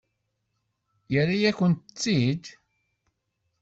Yerra-yakent-t-id? 1.11 2.43